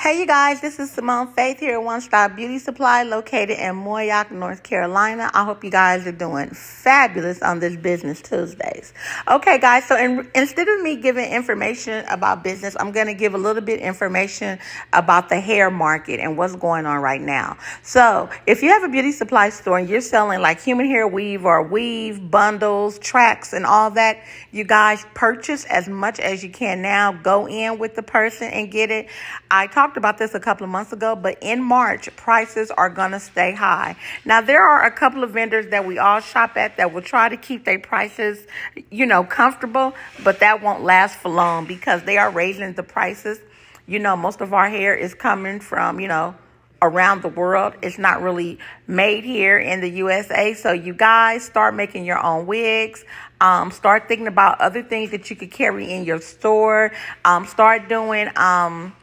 [0.00, 3.74] Hey, you guys, this is Simone Faith here at One Stop Beauty Supply located in
[3.74, 5.28] Moyock, North Carolina.
[5.34, 8.94] I hope you guys are doing fabulous on this Business Tuesdays.
[9.26, 13.34] Okay, guys, so in, instead of me giving information about business, I'm going to give
[13.34, 14.60] a little bit information
[14.92, 17.58] about the hair market and what's going on right now.
[17.82, 21.44] So, if you have a beauty supply store and you're selling like human hair weave
[21.44, 24.22] or weave, bundles, tracks, and all that,
[24.52, 27.10] you guys purchase as much as you can now.
[27.10, 29.08] Go in with the person and get it.
[29.50, 32.90] I talked talked about this a couple of months ago, but in March, prices are
[32.90, 33.96] going to stay high.
[34.26, 37.30] Now, there are a couple of vendors that we all shop at that will try
[37.30, 38.46] to keep their prices,
[38.90, 43.38] you know, comfortable, but that won't last for long because they are raising the prices.
[43.86, 46.34] You know, most of our hair is coming from, you know,
[46.82, 47.72] around the world.
[47.80, 50.52] It's not really made here in the USA.
[50.52, 53.06] So you guys start making your own wigs.
[53.40, 56.92] Um, start thinking about other things that you could carry in your store.
[57.24, 58.94] Um, start doing um,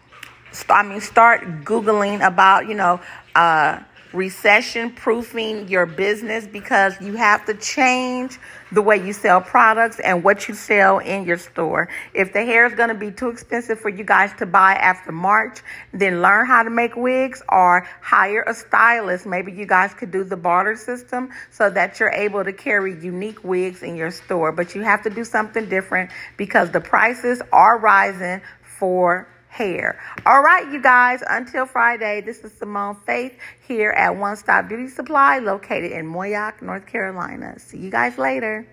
[0.69, 3.01] I mean, start Googling about, you know,
[3.35, 3.79] uh,
[4.15, 8.39] recession proofing your business because you have to change
[8.71, 11.89] the way you sell products and what you sell in your store.
[12.13, 15.11] If the hair is going to be too expensive for you guys to buy after
[15.11, 15.59] March,
[15.93, 19.25] then learn how to make wigs or hire a stylist.
[19.25, 23.43] Maybe you guys could do the barter system so that you're able to carry unique
[23.43, 24.51] wigs in your store.
[24.51, 29.97] But you have to do something different because the prices are rising for hair.
[30.25, 34.89] All right, you guys, until Friday, this is Simone Faith here at One Stop Beauty
[34.89, 37.57] Supply located in Moyock, North Carolina.
[37.57, 38.67] See you guys later.